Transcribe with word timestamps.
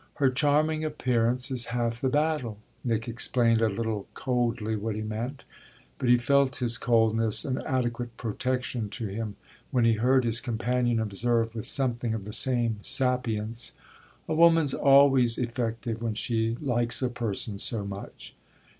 "Her 0.15 0.31
charming 0.31 0.83
appearance 0.83 1.51
is 1.51 1.67
half 1.77 2.01
the 2.01 2.09
battle" 2.09 2.57
Nick 2.83 3.07
explained 3.07 3.61
a 3.61 3.69
little 3.69 4.07
coldly 4.15 4.75
what 4.75 4.95
he 4.95 5.03
meant. 5.03 5.43
But 5.99 6.09
he 6.09 6.17
felt 6.17 6.55
his 6.55 6.79
coldness 6.79 7.45
an 7.45 7.59
inadequate 7.59 8.17
protection 8.17 8.89
to 8.89 9.05
him 9.05 9.35
when 9.69 9.85
he 9.85 9.93
heard 9.93 10.25
his 10.25 10.41
companion 10.41 10.99
observe 10.99 11.53
with 11.53 11.67
something 11.67 12.15
of 12.15 12.25
the 12.25 12.33
same 12.33 12.79
sapience: 12.81 13.73
"A 14.27 14.33
woman's 14.33 14.73
always 14.73 15.37
effective 15.37 16.01
when 16.01 16.15
she 16.15 16.57
likes 16.59 17.03
a 17.03 17.09
person 17.09 17.59
so 17.59 17.85
much." 17.85 18.33